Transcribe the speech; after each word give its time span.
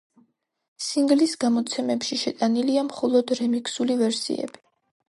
სინგლის 0.85 1.35
გამოცემებში 1.43 2.19
შეტანილია 2.23 2.87
მხოლოდ 2.91 3.39
რემიქსული 3.43 4.01
ვერსიები. 4.03 4.69